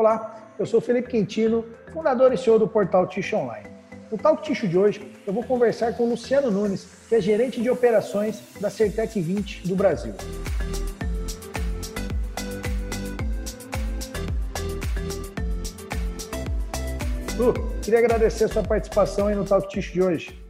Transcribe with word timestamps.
Olá, 0.00 0.54
eu 0.58 0.64
sou 0.64 0.80
Felipe 0.80 1.10
Quintino, 1.10 1.62
fundador 1.92 2.32
e 2.32 2.38
CEO 2.38 2.58
do 2.58 2.66
portal 2.66 3.06
Ticho 3.06 3.36
Online. 3.36 3.68
No 4.10 4.16
Talk 4.16 4.42
Ticho 4.42 4.66
de 4.66 4.78
hoje, 4.78 5.12
eu 5.26 5.32
vou 5.34 5.44
conversar 5.44 5.94
com 5.94 6.04
o 6.04 6.08
Luciano 6.08 6.50
Nunes, 6.50 6.88
que 7.06 7.16
é 7.16 7.20
gerente 7.20 7.60
de 7.60 7.68
operações 7.68 8.42
da 8.58 8.70
Certec 8.70 9.20
20 9.20 9.68
do 9.68 9.76
Brasil. 9.76 10.14
Lu, 17.36 17.52
queria 17.82 17.98
agradecer 17.98 18.44
a 18.44 18.48
sua 18.48 18.62
participação 18.62 19.26
aí 19.26 19.34
no 19.34 19.44
Talk 19.44 19.68
Ticho 19.68 19.92
de 19.92 20.02
hoje. 20.02 20.42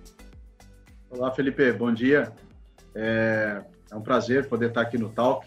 Olá, 1.10 1.32
Felipe, 1.32 1.72
bom 1.72 1.92
dia. 1.92 2.32
É, 2.94 3.60
é 3.90 3.96
um 3.96 4.00
prazer 4.00 4.48
poder 4.48 4.68
estar 4.68 4.82
aqui 4.82 4.96
no 4.96 5.08
Talk 5.08 5.44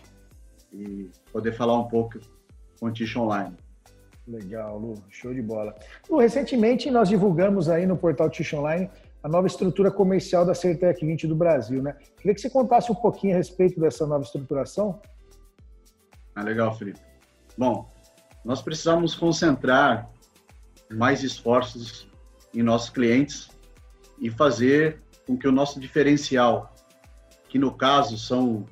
e 0.73 1.09
poder 1.31 1.53
falar 1.53 1.79
um 1.79 1.87
pouco 1.87 2.19
com 2.77 2.87
o 2.87 2.91
Ticho 2.91 3.21
Online. 3.21 3.62
Legal, 4.27 4.77
Lu, 4.79 4.93
show 5.09 5.33
de 5.33 5.41
bola. 5.41 5.75
Lu, 6.09 6.17
recentemente 6.17 6.89
nós 6.89 7.09
divulgamos 7.09 7.67
aí 7.67 7.85
no 7.85 7.97
portal 7.97 8.29
Ticho 8.29 8.57
Online 8.57 8.89
a 9.21 9.29
nova 9.29 9.47
estrutura 9.47 9.89
comercial 9.89 10.45
da 10.45 10.53
Certec 10.53 11.05
20 11.05 11.27
do 11.27 11.35
Brasil, 11.35 11.81
né? 11.81 11.95
Queria 12.17 12.33
que 12.33 12.41
você 12.41 12.49
contasse 12.49 12.91
um 12.91 12.95
pouquinho 12.95 13.33
a 13.33 13.37
respeito 13.37 13.79
dessa 13.79 14.05
nova 14.05 14.23
estruturação. 14.23 15.01
Ah, 16.35 16.43
legal, 16.43 16.77
Felipe. 16.77 16.99
Bom, 17.57 17.89
nós 18.43 18.61
precisamos 18.61 19.15
concentrar 19.15 20.09
mais 20.91 21.23
esforços 21.23 22.09
em 22.53 22.61
nossos 22.61 22.89
clientes 22.89 23.49
e 24.19 24.29
fazer 24.29 25.01
com 25.25 25.37
que 25.37 25.47
o 25.47 25.51
nosso 25.51 25.79
diferencial, 25.79 26.73
que 27.47 27.57
no 27.57 27.73
caso 27.73 28.17
são 28.17 28.65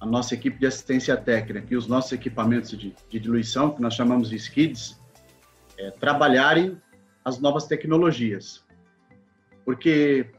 a 0.00 0.06
nossa 0.06 0.34
equipe 0.34 0.58
de 0.58 0.66
assistência 0.66 1.16
técnica 1.16 1.66
e 1.70 1.76
os 1.76 1.86
nossos 1.86 2.12
equipamentos 2.12 2.70
de, 2.70 2.94
de 3.08 3.18
diluição, 3.18 3.70
que 3.70 3.82
nós 3.82 3.94
chamamos 3.94 4.30
de 4.30 4.36
skids, 4.36 5.00
é, 5.76 5.90
trabalharem 5.90 6.80
as 7.24 7.40
novas 7.40 7.66
tecnologias. 7.66 8.64
Porque 9.64 10.30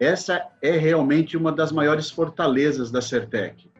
essa 0.00 0.48
é 0.60 0.72
realmente 0.72 1.36
uma 1.36 1.52
das 1.52 1.70
maiores 1.70 2.10
fortalezas 2.10 2.90
da 2.90 3.00
Certec, 3.00 3.70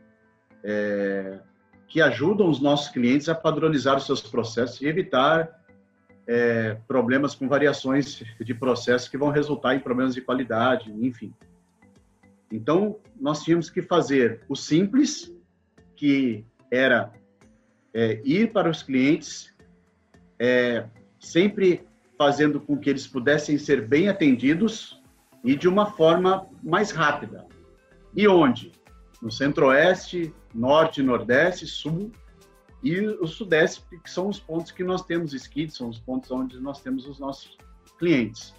é, 0.63 1.41
que 1.89 2.01
ajudam 2.01 2.49
os 2.49 2.61
nossos 2.61 2.89
clientes 2.89 3.29
a 3.29 3.35
padronizar 3.35 3.97
os 3.97 4.07
seus 4.07 4.21
processos 4.21 4.81
e 4.81 4.87
evitar 4.87 5.61
é, 6.27 6.77
problemas 6.87 7.35
com 7.35 7.49
variações 7.49 8.23
de 8.41 8.55
processo 8.55 9.11
que 9.11 9.19
vão 9.19 9.31
resultar 9.31 9.75
em 9.75 9.81
problemas 9.81 10.15
de 10.15 10.21
qualidade, 10.21 10.91
enfim. 10.91 11.35
Então, 12.55 13.01
nós 13.21 13.43
tínhamos 13.43 13.69
que 13.69 13.83
fazer 13.83 14.43
o 14.49 14.55
simples, 14.55 15.35
que 15.97 16.45
era 16.71 17.13
é, 17.93 18.21
ir 18.25 18.53
para 18.53 18.71
os 18.71 18.81
clientes, 18.81 19.53
é, 20.39 20.87
sempre 21.19 21.85
fazendo 22.17 22.61
com 22.61 22.79
que 22.79 22.89
eles 22.89 23.09
pudessem 23.09 23.59
ser 23.59 23.89
bem 23.89 24.09
atendidos 24.09 25.03
e 25.43 25.57
de 25.57 25.67
uma 25.67 25.87
forma 25.87 26.49
mais 26.63 26.93
rápida. 26.93 27.45
E 28.15 28.29
onde? 28.29 28.71
No 29.21 29.33
Centro-Oeste, 29.33 30.33
Norte, 30.55 31.03
Nordeste, 31.03 31.67
Sul 31.67 32.13
e 32.85 33.01
o 33.01 33.27
Sudeste, 33.27 33.83
que 33.99 34.09
são 34.09 34.29
os 34.29 34.39
pontos 34.39 34.71
que 34.71 34.85
nós 34.85 35.03
temos 35.03 35.35
skids, 35.35 35.77
são 35.77 35.89
os 35.89 35.99
pontos 35.99 36.31
onde 36.31 36.61
nós 36.61 36.81
temos 36.81 37.05
os 37.09 37.19
nossos 37.19 37.59
clientes. 37.99 38.55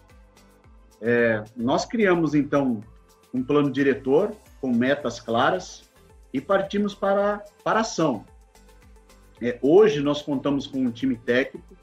É, 0.99 1.45
nós 1.55 1.85
criamos, 1.85 2.35
então, 2.35 2.81
um 3.35 3.43
plano 3.43 3.69
diretor 3.69 4.33
com 4.61 4.71
metas 4.71 5.19
claras 5.19 5.83
e 6.33 6.39
partimos 6.39 6.95
para, 6.95 7.43
para 7.65 7.79
a 7.79 7.81
ação. 7.81 8.25
É, 9.41 9.59
hoje 9.61 9.99
nós 9.99 10.21
contamos 10.21 10.65
com 10.65 10.79
um 10.79 10.89
time 10.89 11.17
técnico 11.17 11.75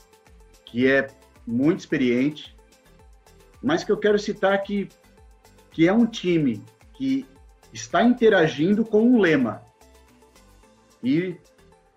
que 0.65 0.91
é 0.91 1.09
muito 1.47 1.81
experiente, 1.81 2.57
mas 3.63 3.85
que 3.85 3.93
eu 3.93 3.99
quero 3.99 4.19
citar 4.19 4.63
que, 4.63 4.89
que 5.71 5.87
é 5.87 5.93
um 5.93 6.07
time 6.07 6.65
que 6.95 7.27
está 7.71 8.03
interagindo 8.03 8.83
com 8.83 9.03
um 9.03 9.21
lema. 9.21 9.63
E 11.05 11.37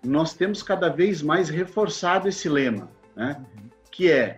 nós 0.04 0.34
temos 0.34 0.62
cada 0.62 0.90
vez 0.90 1.22
mais 1.22 1.48
reforçado 1.48 2.28
esse 2.28 2.46
lema, 2.46 2.90
né? 3.14 3.42
que 3.90 4.12
é 4.12 4.36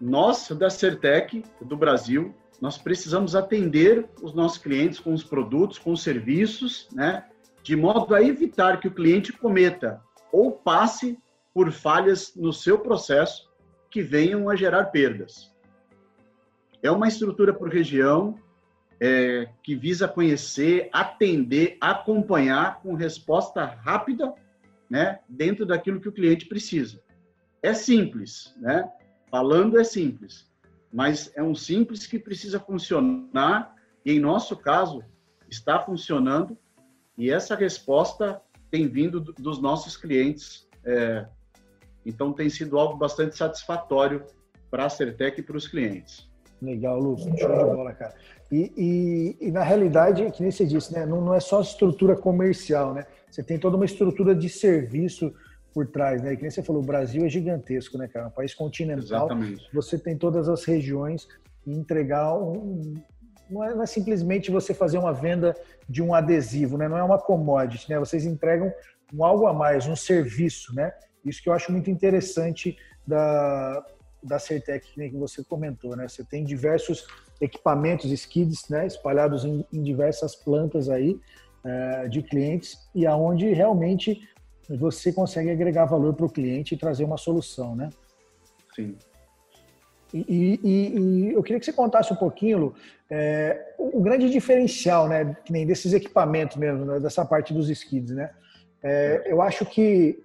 nós 0.00 0.48
da 0.50 0.68
Certec 0.68 1.44
do 1.60 1.76
Brasil 1.76 2.34
nós 2.62 2.78
precisamos 2.78 3.34
atender 3.34 4.08
os 4.22 4.32
nossos 4.32 4.56
clientes 4.56 5.00
com 5.00 5.12
os 5.12 5.24
produtos, 5.24 5.80
com 5.80 5.90
os 5.90 6.00
serviços, 6.00 6.88
né, 6.92 7.28
de 7.60 7.74
modo 7.74 8.14
a 8.14 8.22
evitar 8.22 8.78
que 8.78 8.86
o 8.86 8.94
cliente 8.94 9.32
cometa 9.32 10.00
ou 10.32 10.52
passe 10.52 11.18
por 11.52 11.72
falhas 11.72 12.36
no 12.36 12.52
seu 12.52 12.78
processo 12.78 13.50
que 13.90 14.00
venham 14.00 14.48
a 14.48 14.54
gerar 14.54 14.86
perdas. 14.86 15.52
É 16.80 16.88
uma 16.88 17.08
estrutura 17.08 17.52
por 17.52 17.68
região 17.68 18.38
é, 19.00 19.48
que 19.60 19.74
visa 19.74 20.06
conhecer, 20.06 20.88
atender, 20.92 21.76
acompanhar 21.80 22.80
com 22.80 22.94
resposta 22.94 23.64
rápida, 23.64 24.32
né, 24.88 25.18
dentro 25.28 25.66
daquilo 25.66 26.00
que 26.00 26.08
o 26.08 26.12
cliente 26.12 26.46
precisa. 26.46 27.02
É 27.60 27.74
simples, 27.74 28.54
né? 28.58 28.88
Falando 29.30 29.80
é 29.80 29.84
simples, 29.84 30.51
mas 30.92 31.32
é 31.34 31.42
um 31.42 31.54
simples 31.54 32.06
que 32.06 32.18
precisa 32.18 32.60
funcionar 32.60 33.74
e, 34.04 34.12
em 34.12 34.20
nosso 34.20 34.56
caso, 34.56 35.02
está 35.48 35.80
funcionando 35.80 36.56
e 37.16 37.30
essa 37.30 37.54
resposta 37.54 38.40
tem 38.70 38.88
vindo 38.88 39.20
dos 39.20 39.60
nossos 39.60 39.96
clientes. 39.96 40.68
É, 40.84 41.26
então, 42.04 42.32
tem 42.32 42.50
sido 42.50 42.78
algo 42.78 42.96
bastante 42.96 43.36
satisfatório 43.36 44.24
para 44.70 44.86
a 44.86 44.88
Certec 44.88 45.40
e 45.40 45.42
para 45.42 45.56
os 45.56 45.68
clientes. 45.68 46.28
Legal, 46.60 46.98
Lúcio. 46.98 47.30
Show 47.38 47.48
de 47.48 47.76
bola, 47.76 47.92
cara. 47.92 48.14
E, 48.50 48.72
e, 48.76 49.48
e, 49.48 49.50
na 49.50 49.62
realidade, 49.62 50.30
que 50.30 50.42
nem 50.42 50.50
você 50.50 50.64
disse, 50.64 50.92
né? 50.92 51.04
Não, 51.06 51.20
não 51.20 51.34
é 51.34 51.40
só 51.40 51.60
estrutura 51.60 52.14
comercial, 52.14 52.94
né? 52.94 53.06
Você 53.30 53.42
tem 53.42 53.58
toda 53.58 53.76
uma 53.76 53.84
estrutura 53.84 54.34
de 54.34 54.48
serviço 54.48 55.34
por 55.72 55.86
trás, 55.86 56.22
né? 56.22 56.32
E 56.32 56.36
que 56.36 56.42
nem 56.42 56.50
você 56.50 56.62
falou, 56.62 56.82
o 56.82 56.84
Brasil 56.84 57.24
é 57.24 57.28
gigantesco, 57.28 57.98
né, 57.98 58.08
cara? 58.08 58.26
É 58.26 58.28
um 58.28 58.32
país 58.32 58.54
continental. 58.54 59.26
Exatamente. 59.26 59.68
Você 59.72 59.98
tem 59.98 60.16
todas 60.16 60.48
as 60.48 60.64
regiões 60.64 61.26
e 61.66 61.72
entregar 61.72 62.34
um. 62.34 62.94
Não 63.50 63.64
é, 63.64 63.74
não 63.74 63.82
é, 63.82 63.86
simplesmente 63.86 64.50
você 64.50 64.72
fazer 64.72 64.98
uma 64.98 65.12
venda 65.12 65.54
de 65.88 66.02
um 66.02 66.14
adesivo, 66.14 66.78
né? 66.78 66.88
Não 66.88 66.96
é 66.96 67.02
uma 67.02 67.18
commodity, 67.18 67.90
né? 67.90 67.98
Vocês 67.98 68.24
entregam 68.24 68.72
um 69.12 69.24
algo 69.24 69.46
a 69.46 69.52
mais, 69.52 69.86
um 69.86 69.96
serviço, 69.96 70.74
né? 70.74 70.92
Isso 71.24 71.42
que 71.42 71.48
eu 71.48 71.52
acho 71.52 71.70
muito 71.70 71.90
interessante 71.90 72.76
da, 73.06 73.84
da 74.22 74.38
Certec, 74.38 74.94
que 74.94 75.16
você 75.16 75.44
comentou, 75.44 75.96
né? 75.96 76.08
Você 76.08 76.24
tem 76.24 76.44
diversos 76.44 77.06
equipamentos, 77.40 78.10
skids, 78.10 78.68
né? 78.68 78.86
Espalhados 78.86 79.44
em, 79.44 79.64
em 79.72 79.82
diversas 79.82 80.34
plantas 80.34 80.88
aí 80.88 81.20
uh, 81.64 82.08
de 82.08 82.22
clientes 82.22 82.78
e 82.94 83.06
aonde 83.06 83.52
realmente 83.52 84.28
você 84.68 85.12
consegue 85.12 85.50
agregar 85.50 85.84
valor 85.84 86.14
para 86.14 86.26
o 86.26 86.30
cliente 86.30 86.74
e 86.74 86.78
trazer 86.78 87.04
uma 87.04 87.16
solução, 87.16 87.74
né? 87.74 87.90
Sim. 88.74 88.96
E, 90.14 90.60
e, 90.62 90.98
e, 90.98 91.32
eu 91.32 91.42
queria 91.42 91.58
que 91.58 91.64
você 91.64 91.72
contasse 91.72 92.12
um 92.12 92.16
pouquinho, 92.16 92.58
Lu, 92.58 92.74
é, 93.08 93.74
o, 93.78 94.00
grande 94.00 94.28
diferencial, 94.28 95.08
né, 95.08 95.36
que 95.44 95.52
nem 95.52 95.66
desses 95.66 95.92
equipamentos 95.94 96.56
mesmo, 96.56 96.84
né, 96.84 97.00
dessa 97.00 97.24
parte 97.24 97.54
dos 97.54 97.70
skids, 97.70 98.14
né? 98.14 98.30
É, 98.82 99.22
eu 99.26 99.40
acho 99.40 99.64
que 99.64 100.22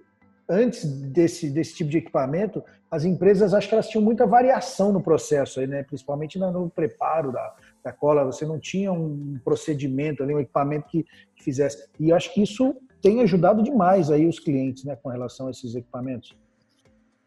antes 0.48 0.84
desse, 0.84 1.50
desse 1.50 1.74
tipo 1.74 1.90
de 1.90 1.98
equipamento, 1.98 2.62
as 2.90 3.04
empresas 3.04 3.52
acho 3.52 3.68
que 3.68 3.74
elas 3.74 3.88
tinham 3.88 4.02
muita 4.02 4.26
variação 4.26 4.92
no 4.92 5.02
processo 5.02 5.60
aí, 5.60 5.66
né? 5.66 5.82
Principalmente 5.82 6.38
no 6.38 6.70
preparo 6.70 7.30
da, 7.32 7.54
da 7.84 7.92
cola, 7.92 8.24
você 8.24 8.46
não 8.46 8.58
tinha 8.58 8.92
um 8.92 9.38
procedimento 9.44 10.22
ali, 10.22 10.34
um 10.34 10.40
equipamento 10.40 10.88
que, 10.88 11.04
que 11.36 11.44
fizesse. 11.44 11.86
E 12.00 12.10
eu 12.10 12.16
acho 12.16 12.32
que 12.32 12.42
isso 12.42 12.74
tem 13.00 13.20
ajudado 13.22 13.62
demais 13.62 14.10
aí 14.10 14.26
os 14.26 14.38
clientes, 14.38 14.84
né, 14.84 14.96
com 14.96 15.08
relação 15.08 15.46
a 15.46 15.50
esses 15.50 15.74
equipamentos. 15.74 16.36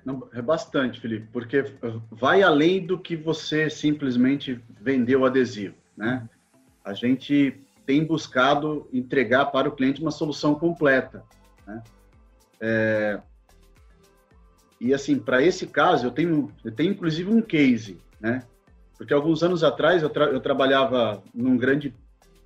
Não, 0.03 0.27
é 0.33 0.41
bastante, 0.41 0.99
Felipe, 0.99 1.27
porque 1.31 1.63
vai 2.09 2.41
além 2.41 2.85
do 2.85 2.97
que 2.97 3.15
você 3.15 3.69
simplesmente 3.69 4.59
vender 4.79 5.15
o 5.15 5.25
adesivo, 5.25 5.75
né? 5.95 6.27
A 6.83 6.93
gente 6.93 7.61
tem 7.85 8.03
buscado 8.03 8.87
entregar 8.91 9.45
para 9.47 9.69
o 9.69 9.71
cliente 9.71 10.01
uma 10.01 10.11
solução 10.11 10.55
completa, 10.55 11.23
né? 11.67 11.83
É... 12.59 13.19
E 14.79 14.93
assim, 14.93 15.19
para 15.19 15.43
esse 15.43 15.67
caso, 15.67 16.07
eu 16.07 16.11
tenho, 16.11 16.51
eu 16.65 16.71
tenho 16.71 16.91
inclusive 16.91 17.31
um 17.31 17.41
case, 17.41 17.99
né? 18.19 18.41
Porque 18.97 19.13
alguns 19.13 19.43
anos 19.43 19.63
atrás 19.63 20.01
eu, 20.01 20.09
tra 20.09 20.25
eu 20.25 20.39
trabalhava 20.39 21.23
num 21.33 21.55
grande 21.55 21.93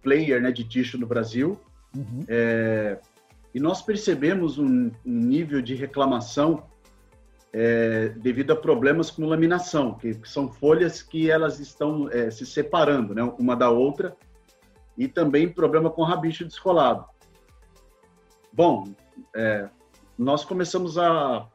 player 0.02 0.42
né, 0.42 0.52
de 0.52 0.64
tixo 0.66 0.98
no 0.98 1.08
Brasil, 1.08 1.58
uhum. 1.96 2.26
é... 2.28 3.00
e 3.56 3.60
nós 3.60 3.82
percebemos 3.82 4.58
um, 4.58 4.92
um 5.06 5.20
nível 5.20 5.62
de 5.62 5.76
reclamação 5.76 6.66
é, 7.54 8.10
devido 8.10 8.52
a 8.52 8.56
problemas 8.56 9.10
com 9.10 9.26
laminação, 9.26 9.94
que, 9.94 10.14
que 10.14 10.30
são 10.30 10.52
folhas 10.52 11.02
que 11.02 11.32
elas 11.32 11.62
estão 11.62 12.10
é, 12.12 12.30
se 12.30 12.46
separando, 12.46 13.16
né, 13.16 13.24
uma 13.40 13.56
da 13.56 13.70
outra, 13.70 14.14
e 14.98 15.08
também 15.08 15.48
problema 15.48 15.90
com 15.90 16.04
rabicho 16.04 16.44
descolado. 16.44 17.06
Bom, 18.52 18.94
é, 19.34 19.70
nós 20.18 20.44
começamos 20.44 20.98
a, 20.98 21.48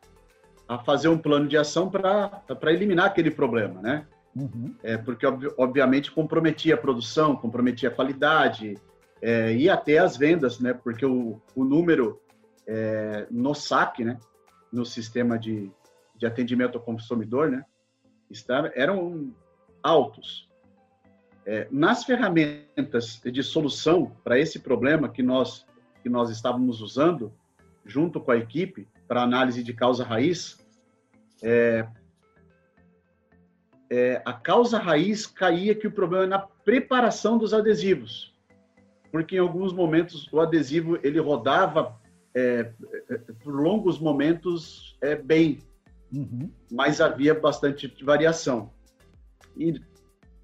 a 0.67 0.79
fazer 0.79 1.09
um 1.09 1.19
plano 1.19 1.47
de 1.47 1.59
ação 1.59 1.91
para 1.91 2.43
eliminar 2.73 3.09
aquele 3.09 3.31
problema, 3.31 3.83
né? 3.83 4.07
Uhum. 4.35 4.75
É, 4.83 4.97
porque, 4.97 5.27
obviamente, 5.59 6.11
comprometia 6.11 6.77
a 6.77 6.79
produção, 6.79 7.37
comprometia 7.37 7.91
a 7.91 7.93
qualidade 7.93 8.79
é, 9.23 9.55
e 9.55 9.69
até 9.69 9.99
as 9.99 10.17
vendas, 10.17 10.61
né? 10.61 10.73
Porque 10.73 11.05
o, 11.05 11.41
o 11.55 11.65
número 11.65 12.21
é, 12.67 13.27
no 13.31 13.55
SAC, 13.55 14.05
né? 14.05 14.19
No 14.73 14.85
sistema 14.85 15.39
de, 15.39 15.71
de 16.17 16.27
atendimento 16.27 16.79
ao 16.79 16.85
consumidor, 16.85 17.51
né? 17.51 17.65
Está, 18.31 18.71
eram 18.75 19.35
altos. 19.83 20.49
É, 21.45 21.67
nas 21.71 22.05
ferramentas 22.05 23.21
de 23.25 23.43
solução 23.43 24.15
para 24.23 24.39
esse 24.39 24.59
problema 24.61 25.09
que 25.09 25.23
nós, 25.23 25.67
que 26.03 26.09
nós 26.09 26.31
estávamos 26.31 26.81
usando, 26.81 27.33
junto 27.85 28.21
com 28.21 28.31
a 28.31 28.37
equipe, 28.37 28.87
para 29.09 29.23
análise 29.23 29.65
de 29.65 29.73
causa 29.73 30.05
raiz, 30.05 30.59
é, 31.43 31.87
é, 33.91 34.23
a 34.25 34.33
causa 34.33 34.79
raiz 34.79 35.27
caía 35.27 35.75
que 35.75 35.87
o 35.87 35.93
problema 35.93 36.25
é 36.25 36.29
na 36.29 36.39
preparação 36.39 37.37
dos 37.37 37.53
adesivos, 37.53 38.33
porque 39.11 39.37
em 39.37 39.41
alguns 39.41 39.73
momentos 39.73 40.29
o 40.33 40.41
adesivo 40.41 40.99
ele 41.03 41.19
rodava 41.19 41.99
é, 42.35 42.73
é 43.09 43.19
por 43.43 43.55
longos 43.55 43.99
momentos 43.99 44.97
é, 45.01 45.17
bem, 45.17 45.59
uhum. 46.15 46.51
mas 46.71 47.01
havia 47.01 47.35
bastante 47.35 47.93
variação. 48.05 48.71
E 49.57 49.81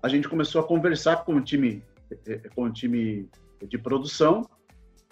a 0.02 0.08
gente 0.08 0.28
começou 0.28 0.60
a 0.60 0.66
conversar 0.66 1.24
com 1.24 1.36
o 1.36 1.40
time, 1.40 1.82
é, 2.26 2.38
com 2.54 2.64
o 2.64 2.72
time 2.72 3.28
de 3.68 3.78
produção 3.78 4.48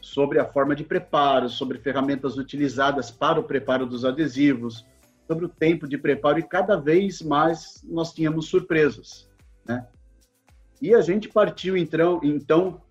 sobre 0.00 0.38
a 0.38 0.44
forma 0.44 0.76
de 0.76 0.84
preparo, 0.84 1.48
sobre 1.48 1.78
ferramentas 1.78 2.36
utilizadas 2.36 3.10
para 3.10 3.40
o 3.40 3.44
preparo 3.44 3.86
dos 3.86 4.04
adesivos, 4.04 4.84
sobre 5.26 5.46
o 5.46 5.48
tempo 5.48 5.88
de 5.88 5.96
preparo 5.96 6.38
e 6.38 6.42
cada 6.42 6.76
vez 6.76 7.22
mais 7.22 7.82
nós 7.84 8.12
tínhamos 8.12 8.48
surpresas, 8.48 9.28
né? 9.66 9.86
E 10.82 10.94
a 10.94 11.00
gente 11.00 11.30
partiu 11.30 11.76
então, 11.76 12.20
então 12.22 12.82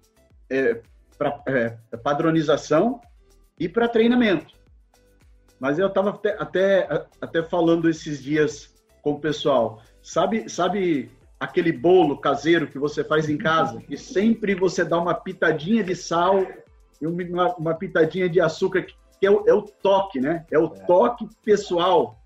é, 0.54 0.82
para 1.18 1.42
é, 1.48 1.98
padronização 1.98 3.02
e 3.60 3.68
para 3.68 3.88
treinamento. 3.88 4.54
Mas 5.60 5.80
eu 5.80 5.88
estava 5.88 6.10
até, 6.10 6.36
até, 6.40 7.08
até 7.22 7.44
falando 7.44 7.90
esses 7.90 8.22
dias 8.22 8.74
com 9.02 9.12
o 9.12 9.20
pessoal. 9.20 9.82
Sabe, 10.02 10.50
sabe 10.50 11.12
aquele 11.40 11.72
bolo 11.72 12.18
caseiro 12.20 12.68
que 12.68 12.78
você 12.78 13.04
faz 13.04 13.30
em 13.30 13.38
casa, 13.38 13.80
que 13.82 13.98
sempre 13.98 14.56
você 14.56 14.84
dá 14.84 15.00
uma 15.00 15.14
pitadinha 15.14 15.84
de 15.84 15.96
sal 15.96 16.46
e 17.02 17.08
uma, 17.08 17.56
uma 17.56 17.74
pitadinha 17.76 18.30
de 18.30 18.42
açúcar, 18.42 18.86
que 19.20 19.26
é 19.26 19.32
o, 19.32 19.44
é 19.48 19.54
o 19.54 19.62
toque, 19.62 20.20
né? 20.20 20.46
É 20.52 20.60
o 20.60 20.66
é. 20.66 20.86
toque 20.86 21.28
pessoal 21.44 22.20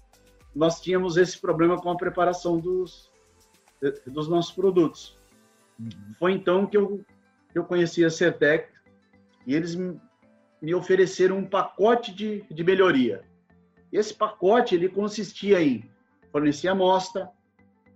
nós 0.58 0.82
tínhamos 0.82 1.18
esse 1.18 1.40
problema 1.40 1.80
com 1.80 1.92
a 1.92 1.96
preparação 1.96 2.60
dos, 2.60 3.12
dos 4.08 4.28
nossos 4.28 4.52
produtos. 4.52 5.16
Uhum. 5.80 5.90
Foi 6.18 6.34
então 6.34 6.66
que 6.66 6.76
eu, 6.76 7.02
eu 7.58 7.66
conheci 7.66 8.04
a 8.04 8.10
Certec 8.10 8.70
e 9.46 9.56
eles 9.56 9.76
me 10.62 10.74
ofereceram 10.74 11.38
um 11.38 11.46
pacote 11.46 12.14
de, 12.14 12.44
de 12.50 12.64
melhoria. 12.64 13.24
Esse 13.92 14.14
pacote 14.14 14.76
ele 14.76 14.90
consistia 14.90 15.62
em 15.62 15.90
fornecer 16.32 16.68
amostra, 16.68 17.30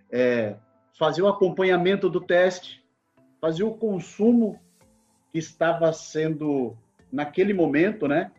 é, 0.10 0.56
fazer 0.98 1.22
o 1.22 1.28
acompanhamento 1.28 2.10
do 2.10 2.22
teste, 2.22 2.84
fazer 3.40 3.63
o 3.63 3.74
consumo 3.74 4.60
que 5.31 5.40
estava 5.40 5.92
sendo 5.92 6.78
naquele 7.12 7.54
momento, 7.54 8.08
né, 8.08 8.31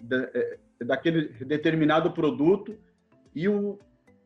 da, 0.00 0.30
é, 0.34 0.58
daquele 0.84 1.28
determinado 1.44 2.12
produto 2.12 2.78
e 3.34 3.48
o, 3.48 3.78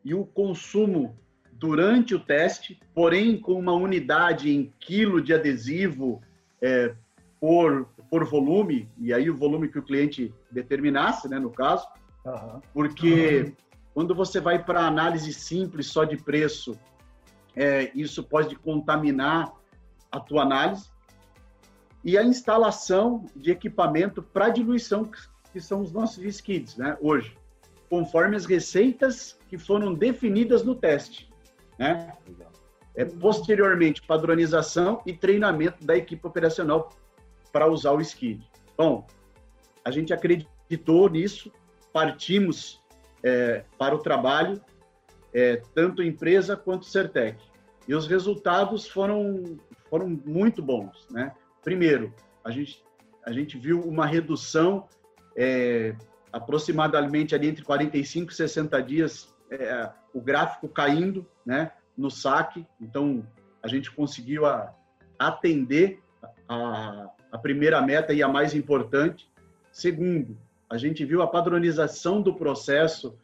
e 0.05 0.15
o 0.15 0.25
consumo 0.25 1.17
durante 1.58 2.14
o 2.14 2.20
teste, 2.20 2.79
porém 2.94 3.38
com 3.38 3.53
uma 3.55 3.73
unidade 3.73 4.50
em 4.50 4.73
quilo 4.79 5.20
de 5.20 5.32
adesivo 5.35 6.20
é, 6.61 6.94
por, 7.41 7.88
por 8.11 8.25
volume, 8.25 8.88
e 8.99 9.12
aí 9.12 9.29
o 9.31 9.37
volume 9.37 9.69
que 9.69 9.79
o 9.79 9.82
cliente 9.82 10.32
determinasse, 10.50 11.29
né, 11.29 11.38
no 11.38 11.50
caso, 11.50 11.87
uhum. 12.25 12.61
porque 12.73 13.43
uhum. 13.43 13.53
quando 13.94 14.14
você 14.14 14.41
vai 14.41 14.62
para 14.62 14.87
análise 14.87 15.32
simples 15.32 15.87
só 15.87 16.05
de 16.05 16.17
preço, 16.17 16.79
é, 17.55 17.91
isso 17.94 18.23
pode 18.23 18.56
contaminar 18.56 19.53
a 20.11 20.20
tua 20.20 20.43
análise, 20.43 20.91
e 22.05 22.17
a 22.17 22.23
instalação 22.23 23.26
de 23.35 23.50
equipamento 23.50 24.23
para 24.23 24.49
diluição, 24.49 25.11
que 25.53 25.61
são 25.61 25.81
os 25.81 25.91
nossos 25.93 26.23
skids, 26.25 26.76
né, 26.76 26.97
hoje 27.00 27.37
conforme 27.88 28.37
as 28.37 28.44
receitas 28.44 29.38
que 29.49 29.56
foram 29.56 29.94
definidas 29.94 30.62
no 30.64 30.75
teste. 30.75 31.29
Né? 31.78 32.12
É, 32.94 33.05
posteriormente, 33.05 34.02
padronização 34.02 35.02
e 35.05 35.12
treinamento 35.12 35.84
da 35.84 35.96
equipe 35.96 36.26
operacional 36.26 36.90
para 37.52 37.67
usar 37.67 37.93
o 37.93 38.00
skid. 38.00 38.49
Bom, 38.76 39.06
a 39.84 39.90
gente 39.90 40.12
acreditou 40.12 41.08
nisso, 41.08 41.52
partimos 41.93 42.82
é, 43.23 43.64
para 43.78 43.94
o 43.94 43.99
trabalho, 43.99 44.61
é, 45.32 45.62
tanto 45.75 46.02
empresa 46.02 46.56
quanto 46.56 46.87
Certec. 46.87 47.38
E 47.87 47.94
os 47.94 48.06
resultados 48.06 48.88
foram, 48.88 49.58
foram 49.88 50.08
muito 50.08 50.62
bons. 50.62 51.06
Né? 51.11 51.32
Primeiro, 51.62 52.12
a 52.43 52.50
gente, 52.50 52.82
a 53.25 53.32
gente 53.32 53.58
viu 53.58 53.81
uma 53.81 54.06
redução 54.06 54.88
é, 55.37 55.94
aproximadamente 56.32 57.34
ali 57.34 57.49
entre 57.49 57.64
45 57.64 58.32
e 58.32 58.34
60 58.34 58.82
dias 58.82 59.36
é, 59.50 59.90
o 60.12 60.20
gráfico 60.20 60.69
caindo 60.69 61.26
né, 61.44 61.72
no 61.96 62.10
saque. 62.10 62.66
Então, 62.81 63.26
a 63.62 63.69
gente 63.69 63.90
conseguiu 63.90 64.46
a, 64.46 64.75
atender 65.19 66.00
a, 66.48 67.10
a 67.31 67.38
primeira 67.38 67.81
meta 67.81 68.12
e 68.12 68.22
a 68.22 68.28
mais 68.28 68.54
importante. 68.54 69.31
Segundo, 69.72 70.37
a 70.69 70.76
gente 70.76 71.04
viu 71.04 71.22
a 71.22 71.26
padronização 71.26 72.20
do 72.20 72.34
processo 72.34 73.16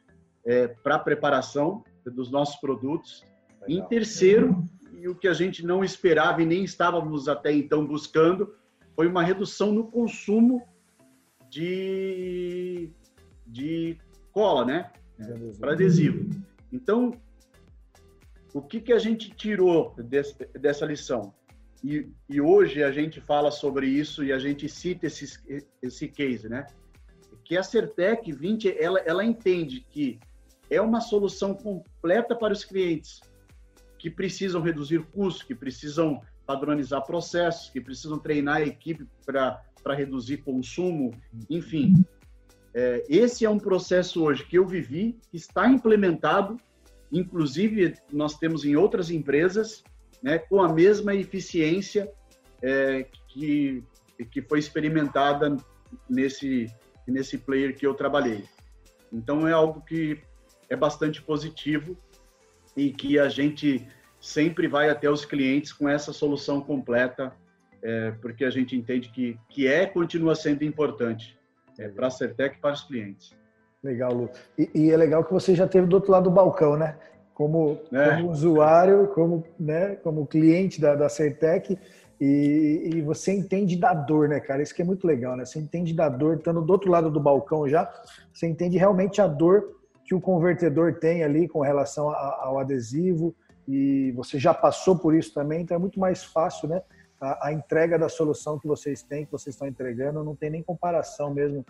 é, 0.45 0.69
para 0.69 0.97
a 0.97 0.99
preparação 0.99 1.85
dos 2.05 2.31
nossos 2.31 2.57
produtos. 2.57 3.25
Legal. 3.63 3.69
Em 3.69 3.89
terceiro, 3.89 4.65
e 4.93 5.09
o 5.09 5.15
que 5.15 5.29
a 5.29 5.35
gente 5.35 5.65
não 5.65 5.83
esperava 5.83 6.43
e 6.43 6.47
nem 6.47 6.65
estávamos 6.65 7.29
até 7.29 7.53
então 7.53 7.87
buscando, 7.87 8.55
foi 8.95 9.07
uma 9.07 9.23
redução 9.23 9.73
no 9.73 9.87
consumo 9.87 10.67
de 11.49 12.91
de 13.47 13.99
cola, 14.33 14.65
né? 14.65 14.91
Para 15.59 15.73
adesivo. 15.73 16.29
Então, 16.73 17.13
o 18.53 18.61
que, 18.61 18.81
que 18.81 18.93
a 18.93 18.99
gente 18.99 19.31
tirou 19.31 19.95
desse, 19.97 20.35
dessa 20.59 20.85
lição? 20.85 21.33
E, 21.83 22.09
e, 22.29 22.41
hoje 22.41 22.83
a 22.83 22.93
gente 22.93 23.21
fala 23.21 23.51
sobre 23.51 23.89
isso 23.89 24.23
e 24.25 24.33
a 24.33 24.39
gente 24.39 24.69
cita 24.69 25.07
esse, 25.07 25.41
esse 25.83 26.09
case, 26.09 26.49
né? 26.49 26.67
Que 27.45 27.57
a 27.57 27.63
Certec 27.63 28.31
20, 28.31 28.77
ela, 28.79 29.01
ela 29.01 29.25
entende 29.25 29.85
que 29.91 30.21
é 30.71 30.81
uma 30.81 31.01
solução 31.01 31.55
completa 31.55 32.37
para 32.37 32.53
os 32.53 32.65
clientes 32.65 33.21
que 33.99 34.11
precisam 34.11 34.63
reduzir 34.63 35.05
custos, 35.07 35.43
que 35.43 35.55
precisam 35.55 36.21
padronizar 36.47 37.05
processos, 37.05 37.69
que 37.69 37.81
precisam 37.81 38.19
treinar 38.19 38.57
a 38.57 38.63
equipe 38.63 39.07
para 39.25 39.95
reduzir 39.95 40.39
consumo, 40.39 41.13
enfim. 41.49 41.95
É, 42.75 43.05
esse 43.09 43.45
é 43.45 43.51
um 43.51 43.59
processo 43.59 44.25
hoje 44.25 44.45
que 44.45 44.57
eu 44.57 44.67
vivi, 44.67 45.19
que 45.31 45.37
está 45.37 45.69
implementado, 45.69 46.57
inclusive 47.11 47.95
nós 48.11 48.39
temos 48.39 48.65
em 48.65 48.77
outras 48.77 49.11
empresas, 49.11 49.85
né, 50.23 50.39
com 50.39 50.63
a 50.63 50.73
mesma 50.73 51.15
eficiência 51.15 52.11
é, 52.63 53.07
que, 53.29 53.85
que 54.31 54.41
foi 54.41 54.59
experimentada 54.59 55.57
nesse, 56.09 56.67
nesse 57.07 57.37
player 57.37 57.77
que 57.77 57.87
eu 57.87 57.93
trabalhei. 57.93 58.45
Então 59.13 59.47
é 59.47 59.53
algo 59.53 59.83
que 59.83 60.19
é 60.71 60.77
bastante 60.77 61.21
positivo 61.21 61.97
e 62.75 62.91
que 62.91 63.19
a 63.19 63.29
gente 63.29 63.87
sempre 64.19 64.67
vai 64.67 64.89
até 64.89 65.11
os 65.11 65.27
clientes 65.27 65.73
com 65.73 65.87
essa 65.89 66.13
solução 66.13 66.63
completa, 66.63 67.37
é, 67.83 68.13
porque 68.13 68.45
a 68.45 68.51
gente 68.51 68.75
entende 68.75 69.11
que, 69.11 69.39
que 69.51 69.67
é 69.67 69.85
continua 69.85 70.35
sendo 70.35 70.65
importante 70.65 71.37
é, 71.79 71.89
para 71.89 72.07
a 72.07 72.11
Certec 72.11 72.57
e 72.57 72.61
para 72.61 72.73
os 72.73 72.83
clientes. 72.83 73.37
Legal, 73.83 74.13
Lu. 74.13 74.31
E, 74.57 74.71
e, 74.75 74.91
é 74.91 74.97
legal 74.97 75.25
que 75.25 75.33
você 75.33 75.55
já 75.55 75.67
teve 75.67 75.87
do 75.87 75.95
outro 75.95 76.13
lado 76.13 76.25
do 76.25 76.31
balcão, 76.31 76.77
né? 76.77 76.97
Como, 77.35 77.81
é. 77.93 78.17
como 78.17 78.31
usuário, 78.31 79.09
como, 79.09 79.45
né, 79.59 79.97
como 79.97 80.27
cliente 80.27 80.81
da, 80.81 80.95
da 80.95 81.09
Certec, 81.09 81.77
e, 82.21 82.91
e, 82.95 83.01
você 83.01 83.33
entende 83.33 83.77
da 83.77 83.93
dor, 83.93 84.29
né, 84.29 84.39
cara? 84.39 84.63
Isso 84.63 84.75
que 84.75 84.83
é 84.83 84.85
muito 84.85 85.07
legal, 85.07 85.37
né? 85.37 85.45
Você 85.45 85.59
entende 85.59 85.93
da 85.93 86.09
dor, 86.09 86.37
estando 86.37 86.63
do 86.63 86.73
outro 86.73 86.91
lado 86.91 87.11
do 87.11 87.19
balcão 87.19 87.69
já, 87.69 87.91
você 88.33 88.47
entende 88.47 88.79
realmente 88.79 89.21
a 89.21 89.27
dor 89.27 89.81
que 90.05 90.15
o 90.15 90.21
convertedor 90.21 91.01
tem 91.01 91.25
ali 91.25 91.49
com 91.49 91.61
relação 91.61 92.11
a, 92.11 92.39
ao 92.43 92.61
adesivo, 92.61 93.35
e 93.67 94.13
você 94.13 94.39
já 94.39 94.55
passou 94.55 94.97
por 94.97 95.15
isso 95.15 95.33
também, 95.35 95.63
então 95.63 95.77
é 95.77 95.81
muito 95.81 95.99
mais 95.99 96.23
fácil, 96.23 96.69
né? 96.69 96.83
A, 97.23 97.49
a, 97.49 97.53
entrega 97.53 97.99
da 97.99 98.09
solução 98.09 98.59
que 98.59 98.67
vocês 98.67 99.03
têm, 99.03 99.25
que 99.25 99.33
vocês 99.33 99.55
estão 99.55 99.69
entregando, 99.69 100.25
não 100.25 100.35
tem 100.35 100.51
nem 100.51 100.63
comparação 100.63 101.33
mesmo 101.33 101.65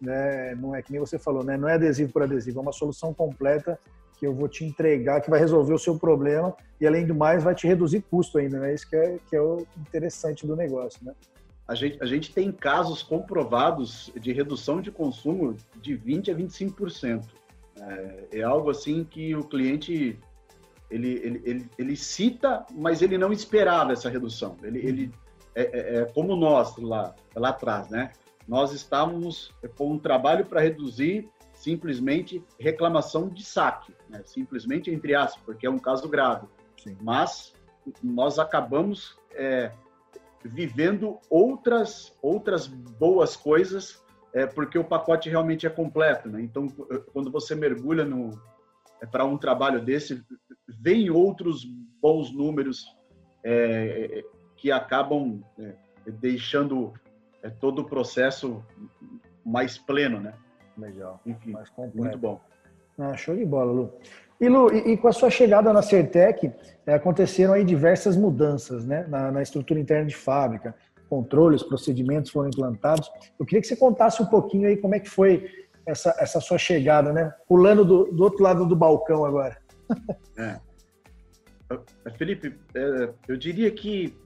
né? 0.00 0.54
Não 0.54 0.74
é 0.74 0.82
que 0.82 0.92
nem 0.92 1.00
você 1.00 1.18
falou, 1.18 1.44
né? 1.44 1.56
Não 1.56 1.68
é 1.68 1.74
adesivo 1.74 2.12
por 2.12 2.22
adesivo, 2.22 2.58
é 2.58 2.62
uma 2.62 2.72
solução 2.72 3.12
completa 3.12 3.78
que 4.18 4.26
eu 4.26 4.34
vou 4.34 4.48
te 4.48 4.64
entregar, 4.64 5.20
que 5.20 5.30
vai 5.30 5.40
resolver 5.40 5.74
o 5.74 5.78
seu 5.78 5.98
problema 5.98 6.54
e, 6.80 6.86
além 6.86 7.06
do 7.06 7.14
mais, 7.14 7.42
vai 7.42 7.54
te 7.54 7.66
reduzir 7.66 8.02
custo 8.02 8.38
ainda, 8.38 8.60
né? 8.60 8.72
Isso 8.74 8.88
que 8.88 8.96
é, 8.96 9.18
que 9.28 9.34
é 9.34 9.40
o 9.40 9.66
interessante 9.78 10.46
do 10.46 10.54
negócio, 10.54 11.04
né? 11.04 11.12
A 11.66 11.74
gente, 11.74 12.00
a 12.02 12.06
gente 12.06 12.32
tem 12.32 12.52
casos 12.52 13.02
comprovados 13.02 14.12
de 14.20 14.32
redução 14.32 14.82
de 14.82 14.90
consumo 14.90 15.56
de 15.80 15.96
20% 15.96 16.30
a 16.30 16.36
25%. 16.36 17.24
É, 17.80 18.38
é 18.38 18.42
algo 18.42 18.70
assim 18.70 19.02
que 19.02 19.34
o 19.34 19.42
cliente 19.42 20.18
ele, 20.94 21.20
ele, 21.22 21.42
ele, 21.44 21.70
ele, 21.76 21.96
cita, 21.96 22.64
mas 22.72 23.02
ele 23.02 23.18
não 23.18 23.32
esperava 23.32 23.92
essa 23.92 24.08
redução. 24.08 24.56
Ele, 24.62 24.78
ele 24.78 25.12
é, 25.54 25.62
é, 25.62 25.96
é 25.98 26.04
como 26.06 26.36
nós 26.36 26.76
lá, 26.76 27.14
lá 27.34 27.48
atrás, 27.48 27.88
né? 27.88 28.12
Nós 28.46 28.72
estávamos 28.72 29.50
com 29.76 29.92
um 29.92 29.98
trabalho 29.98 30.44
para 30.44 30.60
reduzir 30.60 31.28
simplesmente 31.54 32.44
reclamação 32.60 33.28
de 33.28 33.42
saque, 33.42 33.94
né? 34.08 34.22
simplesmente 34.26 34.90
entre 34.90 35.14
aspas, 35.14 35.42
porque 35.44 35.66
é 35.66 35.70
um 35.70 35.78
caso 35.78 36.08
grave. 36.08 36.46
Sim. 36.76 36.96
Mas 37.00 37.54
nós 38.02 38.38
acabamos 38.38 39.16
é, 39.32 39.72
vivendo 40.44 41.18
outras 41.30 42.14
outras 42.20 42.66
boas 42.66 43.34
coisas 43.34 44.04
é, 44.34 44.46
porque 44.46 44.78
o 44.78 44.84
pacote 44.84 45.30
realmente 45.30 45.64
é 45.64 45.70
completo. 45.70 46.28
Né? 46.28 46.42
Então, 46.42 46.66
quando 47.12 47.30
você 47.30 47.54
mergulha 47.54 48.04
no 48.04 48.30
é, 49.00 49.06
para 49.06 49.24
um 49.24 49.38
trabalho 49.38 49.80
desse, 49.80 50.22
vem 50.68 51.10
outros 51.10 51.64
bons 52.00 52.32
números 52.32 52.86
é, 53.44 54.22
que 54.56 54.70
acabam 54.70 55.42
é, 55.58 55.74
deixando 56.06 56.92
é, 57.42 57.50
todo 57.50 57.80
o 57.80 57.84
processo 57.84 58.64
mais 59.44 59.76
pleno, 59.76 60.20
né? 60.20 60.34
Legal. 60.76 61.20
Enfim, 61.26 61.52
mais 61.52 61.68
completo. 61.70 61.96
muito 61.96 62.18
bom. 62.18 62.40
Ah, 62.98 63.16
show 63.16 63.36
de 63.36 63.44
bola, 63.44 63.72
Lu. 63.72 63.92
E 64.40 64.48
Lu, 64.48 64.72
e, 64.72 64.92
e 64.92 64.96
com 64.96 65.08
a 65.08 65.12
sua 65.12 65.30
chegada 65.30 65.72
na 65.72 65.82
Certec, 65.82 66.52
é, 66.86 66.94
aconteceram 66.94 67.54
aí 67.54 67.64
diversas 67.64 68.16
mudanças, 68.16 68.84
né, 68.84 69.06
na, 69.08 69.30
na 69.30 69.42
estrutura 69.42 69.78
interna 69.78 70.06
de 70.06 70.16
fábrica, 70.16 70.74
controles, 71.08 71.62
procedimentos 71.62 72.30
foram 72.30 72.48
implantados. 72.48 73.10
Eu 73.38 73.46
queria 73.46 73.60
que 73.60 73.66
você 73.66 73.76
contasse 73.76 74.22
um 74.22 74.26
pouquinho 74.26 74.68
aí 74.68 74.76
como 74.76 74.94
é 74.94 75.00
que 75.00 75.08
foi 75.08 75.48
essa, 75.86 76.14
essa 76.18 76.40
sua 76.40 76.58
chegada, 76.58 77.12
né? 77.12 77.32
Pulando 77.46 77.84
do, 77.84 78.04
do 78.12 78.24
outro 78.24 78.42
lado 78.42 78.66
do 78.66 78.74
balcão 78.74 79.24
agora. 79.24 79.56
É. 80.36 80.60
Felipe, 82.16 82.58
é, 82.74 83.14
eu 83.28 83.36
diria 83.36 83.70
que 83.70 84.16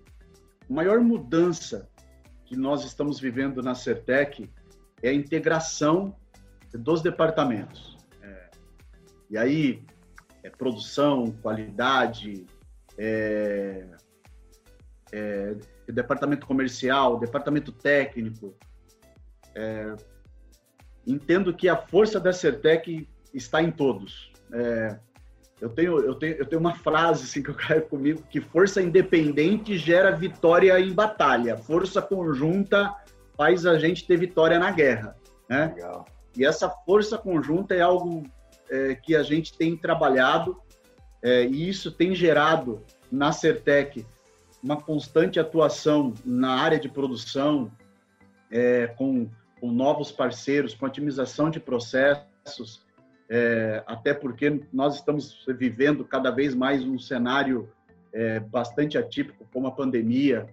a 0.68 0.72
maior 0.72 1.00
mudança 1.00 1.88
que 2.44 2.56
nós 2.56 2.84
estamos 2.84 3.20
vivendo 3.20 3.62
na 3.62 3.74
Certec 3.74 4.50
é 5.02 5.10
a 5.10 5.14
integração 5.14 6.16
dos 6.72 7.02
departamentos. 7.02 7.96
É, 8.22 8.50
e 9.30 9.38
aí, 9.38 9.84
é 10.42 10.50
produção, 10.50 11.30
qualidade, 11.42 12.46
é, 12.96 13.86
é, 15.12 15.56
departamento 15.86 16.46
comercial, 16.46 17.18
departamento 17.18 17.72
técnico. 17.72 18.54
É, 19.54 19.94
entendo 21.06 21.54
que 21.54 21.68
a 21.68 21.76
força 21.76 22.18
da 22.18 22.32
Certec 22.32 23.08
está 23.32 23.62
em 23.62 23.70
todos. 23.70 24.32
É, 24.52 24.98
eu 25.60 25.68
tenho, 25.68 25.98
eu 25.98 26.14
tenho, 26.14 26.34
eu 26.36 26.46
tenho 26.46 26.60
uma 26.60 26.74
frase 26.74 27.24
assim 27.24 27.42
que 27.42 27.50
eu 27.50 27.54
carrego 27.54 27.88
comigo 27.88 28.22
que 28.30 28.40
força 28.40 28.80
independente 28.80 29.76
gera 29.76 30.10
vitória 30.10 30.78
em 30.80 30.92
batalha, 30.92 31.56
força 31.56 32.00
conjunta 32.00 32.94
faz 33.36 33.66
a 33.66 33.78
gente 33.78 34.06
ter 34.06 34.16
vitória 34.16 34.58
na 34.58 34.70
guerra, 34.70 35.16
né? 35.48 35.72
Legal. 35.74 36.06
E 36.36 36.44
essa 36.44 36.68
força 36.68 37.18
conjunta 37.18 37.74
é 37.74 37.80
algo 37.80 38.24
é, 38.70 38.94
que 38.94 39.16
a 39.16 39.22
gente 39.22 39.56
tem 39.56 39.76
trabalhado 39.76 40.60
é, 41.22 41.44
e 41.44 41.68
isso 41.68 41.90
tem 41.90 42.14
gerado 42.14 42.84
na 43.10 43.32
Certec 43.32 44.06
uma 44.62 44.76
constante 44.76 45.38
atuação 45.38 46.14
na 46.24 46.60
área 46.60 46.78
de 46.78 46.88
produção, 46.88 47.70
é, 48.50 48.88
com, 48.88 49.28
com 49.60 49.70
novos 49.70 50.10
parceiros, 50.10 50.74
com 50.74 50.86
otimização 50.86 51.50
de 51.50 51.60
processos, 51.60 52.82
é, 53.28 53.82
até 53.86 54.14
porque 54.14 54.62
nós 54.72 54.96
estamos 54.96 55.44
vivendo 55.46 56.04
cada 56.04 56.30
vez 56.30 56.54
mais 56.54 56.82
um 56.84 56.98
cenário 56.98 57.68
é, 58.12 58.40
bastante 58.40 58.96
atípico, 58.96 59.46
como 59.52 59.66
a 59.66 59.72
pandemia. 59.72 60.48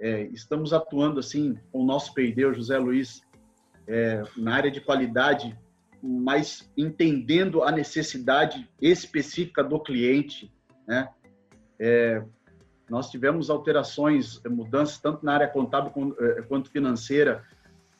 É, 0.00 0.22
estamos 0.32 0.72
atuando 0.72 1.20
assim 1.20 1.56
com 1.70 1.80
o 1.80 1.86
nosso 1.86 2.12
perdeu, 2.12 2.52
José 2.52 2.76
Luiz, 2.78 3.22
é, 3.86 4.22
na 4.36 4.54
área 4.54 4.70
de 4.70 4.80
qualidade, 4.80 5.56
mas 6.02 6.70
entendendo 6.76 7.62
a 7.62 7.70
necessidade 7.70 8.68
específica 8.80 9.62
do 9.62 9.80
cliente. 9.80 10.52
Né? 10.86 11.08
É, 11.78 12.22
nós 12.90 13.10
tivemos 13.10 13.50
alterações, 13.50 14.40
mudanças 14.44 14.98
tanto 14.98 15.24
na 15.24 15.34
área 15.34 15.48
contábil 15.48 16.14
quanto 16.48 16.70
financeira, 16.70 17.44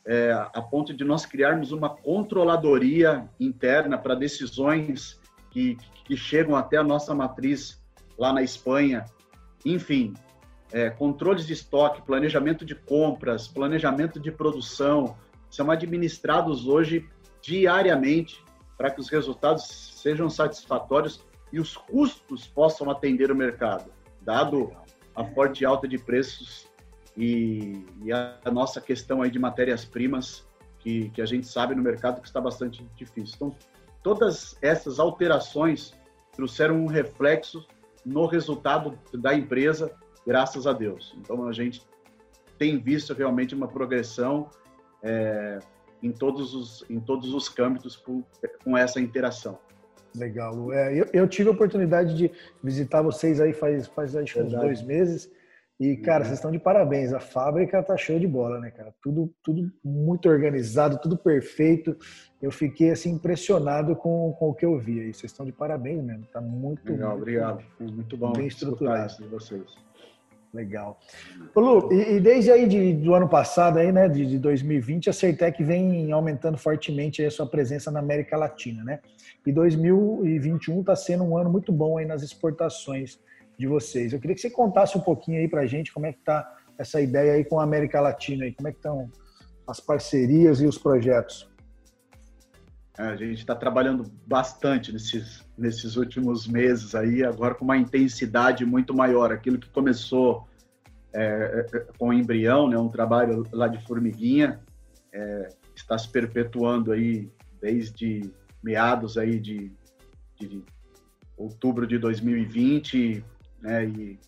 é, 0.09 0.33
a 0.33 0.63
ponto 0.63 0.95
de 0.95 1.05
nós 1.05 1.27
criarmos 1.27 1.71
uma 1.71 1.91
controladoria 1.91 3.29
interna 3.39 3.99
para 3.99 4.15
decisões 4.15 5.21
que, 5.51 5.77
que 6.07 6.17
chegam 6.17 6.57
até 6.57 6.79
a 6.79 6.83
nossa 6.83 7.15
matriz 7.15 7.79
lá 8.19 8.33
na 8.33 8.43
Espanha. 8.43 9.05
Enfim, 9.67 10.15
é, 10.73 10.89
controles 10.89 11.47
de 11.47 11.53
estoque, 11.53 12.01
planejamento 12.01 12.65
de 12.65 12.75
compras, 12.75 13.47
planejamento 13.47 14.19
de 14.19 14.33
produção, 14.33 15.15
são 15.51 15.71
administrados 15.71 16.67
hoje 16.67 17.07
diariamente 17.43 18.43
para 18.79 18.91
que 18.91 19.01
os 19.01 19.11
resultados 19.11 19.67
sejam 20.03 20.31
satisfatórios 20.31 21.23
e 21.53 21.61
os 21.61 21.77
custos 21.77 22.47
possam 22.47 22.91
atender 22.91 23.31
o 23.31 23.37
mercado, 23.37 23.91
dado 24.23 24.73
a 25.15 25.23
forte 25.23 25.67
alta 25.67 25.87
de 25.87 25.99
preços 25.99 26.68
e, 27.19 27.85
e 28.05 28.13
a, 28.13 28.39
nossa 28.53 28.81
questão 28.81 29.23
aí 29.23 29.31
de 29.31 29.41
matérias-primas, 29.41 30.47
que, 30.79 31.11
que 31.11 31.21
a 31.21 31.27
gente 31.27 31.49
sabe 31.49 31.75
no 31.75 31.83
mercado 31.83 32.21
que 32.21 32.29
está 32.29 32.41
bastante 32.41 32.89
difícil. 32.95 33.35
Então, 33.35 33.57
todas 34.05 34.57
essas 34.63 35.01
alterações 35.01 35.93
trouxeram 36.33 36.77
um 36.77 36.87
reflexo 36.87 37.67
no 38.07 38.25
resultado 38.27 38.97
da 39.13 39.35
empresa, 39.35 39.91
graças 40.25 40.65
a 40.65 40.73
Deus. 40.73 41.17
Então, 41.19 41.49
a 41.49 41.53
gente 41.53 41.83
tem 42.57 42.79
visto 42.79 43.13
realmente 43.13 43.53
uma 43.53 43.67
progressão 43.67 44.49
é, 45.03 45.59
em, 46.01 46.13
todos 46.13 46.55
os, 46.55 46.85
em 46.89 47.01
todos 47.01 47.35
os 47.35 47.49
câmbitos 47.49 47.97
com, 47.97 48.23
com 48.63 48.79
essa 48.79 49.01
interação. 49.01 49.59
Legal. 50.17 50.73
É, 50.73 50.95
eu, 50.95 51.07
eu, 51.13 51.29
tive 51.29 51.49
a 51.49 51.53
oportunidade 51.53 52.17
de 52.17 52.31
visitar 52.63 53.03
vocês 53.03 53.41
aí 53.41 53.53
faz, 53.53 53.89
faz 53.89 54.15
acho, 54.15 54.41
uns 54.41 54.53
dois 54.53 54.83
meses 54.83 55.29
e, 55.81 55.97
cara, 55.97 56.21
uhum. 56.21 56.25
vocês 56.25 56.39
estão 56.39 56.51
de 56.51 56.59
parabéns. 56.59 57.13
A 57.13 57.21
fábrica 57.21 57.81
tá 57.83 57.97
show 57.97 58.19
de 58.19 58.27
bola, 58.27 58.59
né, 58.59 58.71
cara? 58.71 58.93
Tudo, 59.01 59.33
tudo 59.45 59.71
muito 59.85 60.29
organizado, 60.29 60.99
tudo 60.99 61.17
perfeito. 61.17 61.97
Eu 62.43 62.51
fiquei, 62.51 62.91
assim, 62.91 63.11
impressionado 63.11 63.95
com, 63.95 64.35
com 64.39 64.49
o 64.49 64.55
que 64.55 64.67
eu 64.67 64.77
vi 64.77 65.01
aí. 65.01 65.15
Vocês 65.15 65.31
estão 65.31 65.47
de 65.47 65.53
parabéns 65.53 66.03
mesmo. 66.03 66.27
Tá 66.33 66.41
muito, 66.41 66.91
Legal, 66.91 67.11
muito 67.11 67.23
obrigado. 67.23 67.65
Muito 67.79 68.17
bom 68.17 68.33
bem 68.33 68.49
estruturado. 68.49 69.23
de 69.23 69.29
vocês. 69.29 69.89
Legal. 70.53 70.99
Ô, 71.55 71.61
Lu, 71.61 71.93
e, 71.93 72.17
e, 72.17 72.21
desde 72.21 72.51
aí 72.51 72.67
de, 72.67 72.95
do 72.95 73.15
ano 73.15 73.29
passado, 73.29 73.79
aí, 73.79 73.93
né, 73.93 74.09
de, 74.09 74.27
de 74.27 74.39
2020, 74.39 75.11
a 75.11 75.13
Certec 75.13 75.63
vem 75.63 76.11
aumentando 76.11 76.59
fortemente 76.59 77.25
a 77.25 77.31
sua 77.31 77.47
presença 77.47 77.91
na 77.91 78.01
América 78.01 78.37
Latina, 78.37 78.83
né? 78.83 78.99
E 79.47 79.53
2021 79.53 80.81
está 80.81 80.97
sendo 80.97 81.23
um 81.23 81.37
ano 81.37 81.51
muito 81.51 81.71
bom 81.71 81.99
aí 81.99 82.07
nas 82.07 82.23
exportações 82.23 83.21
de 83.59 83.67
vocês. 83.67 84.13
Eu 84.13 84.21
queria 84.21 84.35
que 84.35 84.41
você 84.41 84.51
contasse 84.51 84.97
um 84.97 85.01
pouquinho 85.01 85.41
aí 85.41 85.49
para 85.49 85.63
a 85.63 85.67
gente 85.67 85.93
como 85.93 86.07
é 86.07 86.13
que 86.13 86.21
está 86.21 86.57
essa 86.79 87.01
ideia 87.01 87.33
aí 87.33 87.45
com 87.45 87.59
a 87.59 87.65
América 87.65 88.01
Latina, 88.01 88.45
aí, 88.45 88.53
como 88.53 88.69
é 88.69 88.71
que 88.71 88.79
estão 88.79 89.11
as 89.67 89.81
parcerias 89.81 90.61
e 90.61 90.67
os 90.67 90.79
projetos. 90.79 91.51
É, 92.97 93.03
a 93.03 93.17
gente 93.17 93.39
está 93.39 93.55
trabalhando 93.55 94.05
bastante 94.27 94.93
nesses, 94.93 95.45
nesses 95.57 95.97
últimos 95.97 96.47
meses 96.47 96.95
aí, 96.95 97.25
agora 97.25 97.55
com 97.55 97.65
uma 97.65 97.77
intensidade 97.77 98.65
muito 98.65 98.95
maior. 98.95 99.33
Aquilo 99.33 99.59
que 99.59 99.69
começou 99.71 100.49
é, 101.13 101.67
é 101.73 101.79
com 101.99 102.09
o 102.09 102.13
embrião, 102.13 102.69
né, 102.69 102.79
um 102.79 102.89
trabalho 102.89 103.45
lá 103.53 103.69
de 103.69 103.85
formiguinha, 103.85 104.61
é, 105.13 105.49
está 105.75 105.99
se 105.99 106.09
perpetuando 106.09 106.93
aí 106.93 107.31
desde 107.61 108.33
meados 108.63 109.17
aí 109.17 109.39
de, 109.39 109.73
de 110.39 110.65
outubro 111.37 111.87
de 111.87 111.99
2020, 111.99 113.25
né, 113.61 113.87
e, 113.87 114.19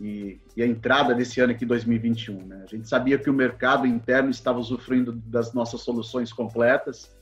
e, 0.00 0.40
e, 0.56 0.62
a 0.62 0.66
entrada 0.66 1.14
desse 1.14 1.40
ano 1.40 1.52
aqui, 1.52 1.64
2021. 1.64 2.46
Né? 2.46 2.62
A 2.64 2.66
gente 2.66 2.88
sabia 2.88 3.18
que 3.18 3.30
o 3.30 3.34
mercado 3.34 3.86
interno 3.86 4.30
estava 4.30 4.58
usufruindo 4.58 5.12
das 5.12 5.52
nossas 5.52 5.80
soluções 5.80 6.32
completas, 6.32 7.14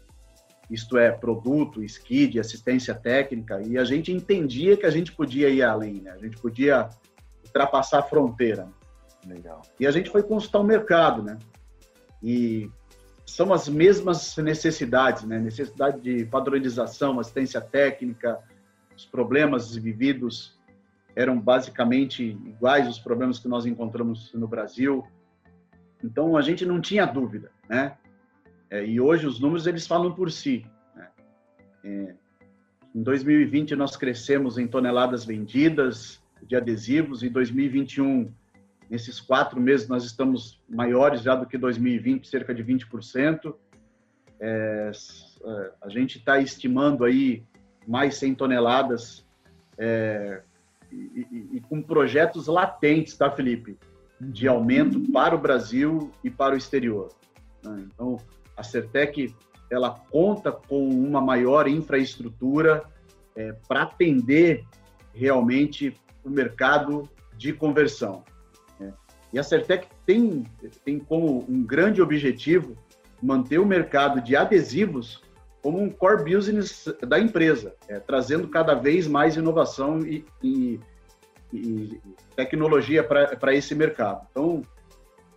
isto 0.70 0.96
é, 0.96 1.10
produto, 1.10 1.82
skid, 1.84 2.40
assistência 2.40 2.94
técnica, 2.94 3.60
e 3.62 3.76
a 3.76 3.84
gente 3.84 4.10
entendia 4.10 4.76
que 4.76 4.86
a 4.86 4.90
gente 4.90 5.12
podia 5.12 5.48
ir 5.48 5.62
além, 5.62 6.00
né? 6.00 6.12
a 6.12 6.18
gente 6.18 6.38
podia 6.38 6.88
ultrapassar 7.44 7.98
a 8.00 8.02
fronteira. 8.02 8.68
Legal. 9.26 9.62
E 9.78 9.86
a 9.86 9.90
gente 9.90 10.10
foi 10.10 10.22
consultar 10.22 10.60
o 10.60 10.64
mercado, 10.64 11.22
né? 11.22 11.38
E 12.22 12.70
são 13.24 13.52
as 13.52 13.68
mesmas 13.68 14.36
necessidades, 14.36 15.24
né? 15.24 15.38
Necessidade 15.38 16.00
de 16.00 16.26
padronização, 16.26 17.18
assistência 17.18 17.60
técnica, 17.60 18.38
os 18.96 19.06
problemas 19.06 19.74
vividos 19.74 20.53
eram 21.16 21.40
basicamente 21.40 22.22
iguais 22.24 22.88
os 22.88 22.98
problemas 22.98 23.38
que 23.38 23.48
nós 23.48 23.66
encontramos 23.66 24.32
no 24.34 24.48
Brasil. 24.48 25.06
Então 26.02 26.36
a 26.36 26.42
gente 26.42 26.66
não 26.66 26.80
tinha 26.80 27.06
dúvida, 27.06 27.50
né? 27.68 27.96
É, 28.70 28.84
e 28.84 29.00
hoje 29.00 29.26
os 29.26 29.38
números 29.38 29.66
eles 29.66 29.86
falam 29.86 30.12
por 30.12 30.30
si. 30.30 30.66
Né? 30.94 31.08
É, 31.84 32.14
em 32.94 33.02
2020 33.02 33.76
nós 33.76 33.96
crescemos 33.96 34.58
em 34.58 34.66
toneladas 34.66 35.24
vendidas 35.24 36.22
de 36.42 36.56
adesivos. 36.56 37.22
Em 37.22 37.30
2021, 37.30 38.32
nesses 38.90 39.20
quatro 39.20 39.60
meses 39.60 39.88
nós 39.88 40.04
estamos 40.04 40.60
maiores 40.68 41.22
já 41.22 41.34
do 41.34 41.46
que 41.46 41.56
2020, 41.56 42.26
cerca 42.26 42.54
de 42.54 42.64
20%. 42.64 43.54
É, 44.40 44.90
é, 45.44 45.72
a 45.82 45.88
gente 45.88 46.18
está 46.18 46.40
estimando 46.40 47.04
aí 47.04 47.44
mais 47.86 48.16
100 48.16 48.34
toneladas 48.34 49.24
é, 49.78 50.42
e, 50.94 51.56
e, 51.56 51.60
com 51.60 51.82
projetos 51.82 52.46
latentes, 52.46 53.16
tá, 53.16 53.30
Felipe? 53.30 53.76
De 54.20 54.46
aumento 54.46 55.00
para 55.12 55.34
o 55.34 55.38
Brasil 55.38 56.10
e 56.22 56.30
para 56.30 56.54
o 56.54 56.58
exterior. 56.58 57.08
Né? 57.62 57.86
Então, 57.92 58.18
a 58.56 58.62
Certec 58.62 59.34
ela 59.70 59.90
conta 60.10 60.52
com 60.52 60.88
uma 60.88 61.20
maior 61.20 61.66
infraestrutura 61.66 62.84
é, 63.34 63.52
para 63.66 63.82
atender 63.82 64.64
realmente 65.12 65.96
o 66.24 66.30
mercado 66.30 67.08
de 67.36 67.52
conversão. 67.52 68.22
Né? 68.78 68.92
E 69.32 69.38
a 69.38 69.42
Certec 69.42 69.88
tem, 70.06 70.44
tem 70.84 70.98
como 70.98 71.44
um 71.48 71.62
grande 71.62 72.00
objetivo 72.00 72.76
manter 73.22 73.58
o 73.58 73.66
mercado 73.66 74.20
de 74.20 74.36
adesivos 74.36 75.22
como 75.64 75.80
um 75.80 75.88
core 75.88 76.30
business 76.30 76.94
da 77.08 77.18
empresa, 77.18 77.74
é, 77.88 77.98
trazendo 77.98 78.46
cada 78.48 78.74
vez 78.74 79.08
mais 79.08 79.34
inovação 79.34 80.00
e, 80.00 80.22
e, 80.42 80.78
e 81.50 81.98
tecnologia 82.36 83.02
para 83.02 83.54
esse 83.54 83.74
mercado. 83.74 84.26
Então, 84.30 84.60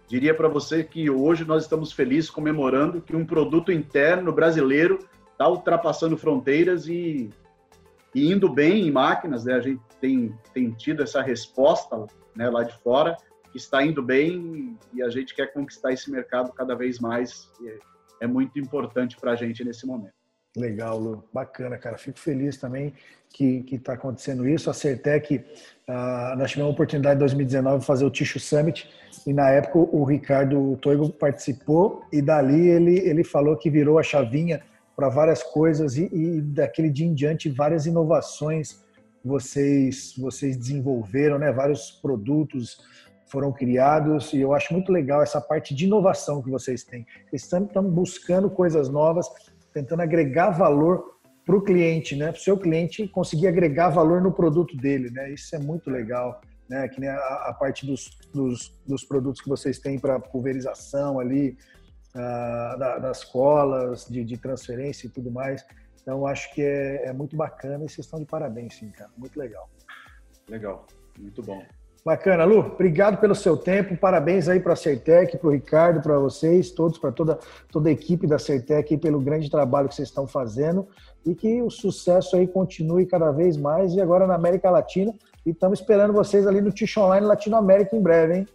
diria 0.05 0.33
para 0.33 0.49
você 0.49 0.83
que 0.83 1.09
hoje 1.09 1.45
nós 1.45 1.63
estamos 1.63 1.93
felizes 1.93 2.29
comemorando 2.29 3.01
que 3.01 3.15
um 3.15 3.25
produto 3.25 3.71
interno 3.71 4.33
brasileiro 4.33 4.99
está 5.31 5.47
ultrapassando 5.47 6.17
fronteiras 6.17 6.89
e, 6.89 7.29
e, 8.13 8.29
indo 8.29 8.49
bem 8.49 8.85
em 8.85 8.91
máquinas. 8.91 9.45
Né? 9.45 9.53
A 9.53 9.61
gente 9.61 9.81
tem, 10.01 10.37
tem 10.53 10.71
tido 10.71 11.03
essa 11.03 11.21
resposta 11.21 12.05
né, 12.35 12.49
lá 12.49 12.63
de 12.63 12.77
fora, 12.79 13.15
que 13.49 13.57
está 13.57 13.81
indo 13.81 14.03
bem 14.03 14.77
e 14.93 15.01
a 15.01 15.09
gente 15.09 15.33
quer 15.33 15.53
conquistar 15.53 15.93
esse 15.93 16.11
mercado 16.11 16.51
cada 16.51 16.75
vez 16.75 16.99
mais. 16.99 17.49
É, 17.65 17.79
é 18.19 18.27
muito 18.27 18.59
importante 18.59 19.15
para 19.15 19.31
a 19.31 19.35
gente 19.35 19.63
nesse 19.63 19.85
momento. 19.85 20.16
Legal, 20.57 20.97
Lu. 20.99 21.23
Bacana, 21.31 21.77
cara. 21.77 21.97
Fico 21.97 22.19
feliz 22.19 22.57
também 22.57 22.93
que 23.29 23.65
está 23.71 23.93
acontecendo 23.93 24.47
isso. 24.47 24.69
A 24.69 24.73
Certec, 24.73 25.35
uh, 25.35 26.35
nós 26.37 26.49
tivemos 26.49 26.71
a 26.71 26.73
oportunidade 26.73 27.15
em 27.15 27.19
2019 27.19 27.79
de 27.79 27.85
fazer 27.85 28.05
o 28.05 28.09
Ticho 28.09 28.39
Summit 28.39 28.89
e 29.25 29.33
na 29.33 29.49
época 29.49 29.77
o 29.77 30.03
Ricardo 30.03 30.75
Toigo 30.77 31.09
participou 31.11 32.03
e 32.11 32.21
dali 32.21 32.67
ele, 32.67 32.97
ele 32.99 33.23
falou 33.23 33.55
que 33.55 33.69
virou 33.69 33.99
a 33.99 34.03
chavinha 34.03 34.61
para 34.95 35.09
várias 35.09 35.43
coisas 35.43 35.97
e, 35.97 36.09
e, 36.11 36.41
daquele 36.41 36.89
dia 36.89 37.05
em 37.05 37.13
diante 37.13 37.49
várias 37.49 37.85
inovações 37.85 38.83
vocês 39.23 40.15
vocês 40.17 40.57
desenvolveram, 40.57 41.37
né? 41.37 41.51
Vários 41.51 41.91
produtos 41.91 42.79
foram 43.27 43.51
criados 43.51 44.31
e 44.33 44.39
eu 44.39 44.53
acho 44.53 44.73
muito 44.73 44.91
legal 44.91 45.21
essa 45.21 45.41
parte 45.41 45.75
de 45.75 45.85
inovação 45.85 46.41
que 46.41 46.49
vocês 46.49 46.83
têm. 46.83 47.05
Vocês 47.29 47.43
estão 47.43 47.83
buscando 47.83 48.49
coisas 48.49 48.89
novas 48.89 49.29
tentando 49.73 50.01
agregar 50.01 50.49
valor 50.51 51.17
para 51.45 51.55
o 51.55 51.61
cliente, 51.61 52.15
né? 52.15 52.31
Para 52.31 52.39
o 52.39 52.43
seu 52.43 52.57
cliente 52.57 53.07
conseguir 53.07 53.47
agregar 53.47 53.89
valor 53.89 54.21
no 54.21 54.33
produto 54.33 54.75
dele, 54.75 55.09
né? 55.09 55.31
Isso 55.31 55.55
é 55.55 55.59
muito 55.59 55.89
legal, 55.89 56.41
né? 56.69 56.87
Que 56.89 56.99
nem 56.99 57.09
a, 57.09 57.17
a 57.17 57.53
parte 57.53 57.85
dos, 57.85 58.09
dos, 58.33 58.77
dos, 58.85 59.03
produtos 59.05 59.41
que 59.41 59.47
vocês 59.47 59.79
têm 59.79 59.97
para 59.97 60.19
pulverização 60.19 61.19
ali, 61.19 61.57
uh, 62.13 62.77
da, 62.77 62.97
das 62.99 63.23
colas, 63.23 64.05
de, 64.05 64.25
de, 64.25 64.37
transferência 64.37 65.07
e 65.07 65.09
tudo 65.09 65.31
mais. 65.31 65.65
Então, 66.01 66.27
acho 66.27 66.53
que 66.53 66.61
é, 66.61 67.07
é 67.07 67.13
muito 67.13 67.37
bacana 67.37 67.85
e 67.85 67.89
vocês 67.89 68.05
estão 68.05 68.19
de 68.19 68.25
parabéns, 68.25 68.75
sim, 68.75 68.89
cara. 68.91 69.09
Muito 69.17 69.39
legal. 69.39 69.69
Legal, 70.49 70.85
muito 71.17 71.41
bom. 71.41 71.63
Bacana, 72.07 72.45
Lu. 72.45 72.59
Obrigado 72.59 73.19
pelo 73.19 73.35
seu 73.35 73.57
tempo. 73.57 73.97
Parabéns 73.97 74.47
aí 74.47 74.61
para 74.61 74.71
a 74.71 74.75
Certec, 74.77 75.37
para 75.37 75.47
o 75.49 75.51
Ricardo, 75.51 76.01
para 76.01 76.17
vocês, 76.17 76.71
todos, 76.71 76.97
para 76.97 77.11
toda, 77.11 77.37
toda 77.69 77.89
a 77.89 77.91
equipe 77.91 78.25
da 78.25 78.39
Certec 78.39 78.95
pelo 78.97 79.19
grande 79.19 79.51
trabalho 79.51 79.89
que 79.89 79.95
vocês 79.95 80.07
estão 80.07 80.25
fazendo 80.25 80.87
e 81.25 81.35
que 81.35 81.61
o 81.61 81.69
sucesso 81.69 82.37
aí 82.37 82.47
continue 82.47 83.05
cada 83.05 83.29
vez 83.31 83.57
mais 83.57 83.93
e 83.93 83.99
agora 83.99 84.25
na 84.25 84.35
América 84.35 84.69
Latina. 84.69 85.13
E 85.45 85.49
estamos 85.49 85.81
esperando 85.81 86.13
vocês 86.13 86.47
ali 86.47 86.61
no 86.61 86.71
Ticho 86.71 87.01
Online 87.01 87.25
Latinoamérica 87.25 87.93
em 87.93 88.01
breve, 88.01 88.37
hein? 88.37 88.47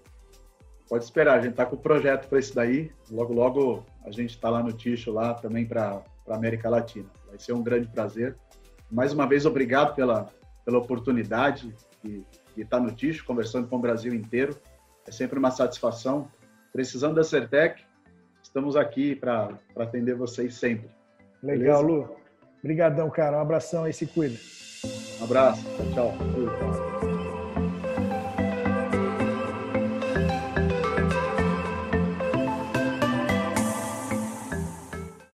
Pode 0.88 1.04
esperar, 1.04 1.38
a 1.38 1.42
gente 1.42 1.50
está 1.50 1.66
com 1.66 1.76
o 1.76 1.78
projeto 1.78 2.28
para 2.30 2.38
isso 2.38 2.54
daí. 2.54 2.90
Logo, 3.10 3.34
logo 3.34 3.84
a 4.06 4.10
gente 4.10 4.30
está 4.30 4.48
lá 4.48 4.62
no 4.62 4.72
Ticho 4.72 5.12
lá 5.12 5.34
também 5.34 5.66
para 5.66 6.00
a 6.26 6.34
América 6.34 6.70
Latina. 6.70 7.10
Vai 7.28 7.38
ser 7.38 7.52
um 7.52 7.62
grande 7.62 7.86
prazer. 7.88 8.34
Mais 8.90 9.12
uma 9.12 9.26
vez, 9.26 9.44
obrigado 9.44 9.94
pela, 9.94 10.30
pela 10.64 10.78
oportunidade. 10.78 11.70
E 12.02 12.24
e 12.56 12.62
estar 12.62 12.78
tá 12.78 12.82
no 12.82 12.92
Ticho, 12.92 13.24
conversando 13.24 13.68
com 13.68 13.76
o 13.76 13.80
Brasil 13.80 14.14
inteiro. 14.14 14.56
É 15.06 15.10
sempre 15.10 15.38
uma 15.38 15.50
satisfação. 15.50 16.28
Precisando 16.72 17.16
da 17.16 17.24
Certec, 17.24 17.82
estamos 18.42 18.76
aqui 18.76 19.14
para 19.14 19.58
atender 19.76 20.14
vocês 20.14 20.54
sempre. 20.54 20.88
Legal, 21.42 21.84
Beleza? 21.84 22.06
Lu. 22.08 22.16
Obrigadão, 22.60 23.10
cara. 23.10 23.36
Um 23.36 23.40
abração 23.40 23.84
aí, 23.84 23.92
se 23.92 24.06
cuida. 24.06 24.36
Um 25.20 25.24
abraço. 25.24 25.64
Tchau. 25.94 26.14
tchau. 26.16 26.81